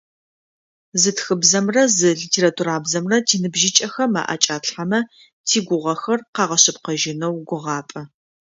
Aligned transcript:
Зы 1.01 1.11
тхыбзэмрэ 1.15 1.83
зы 1.97 2.09
литературабзэмрэ 2.21 3.17
тиныбжьыкӀэхэм 3.27 4.13
аӏэкӏатлъхьэмэ 4.33 4.99
тигугъэхэр 5.45 6.19
къагъэшъыпкъэжьынэу 6.35 7.33
гугъапӏэ. 7.47 8.01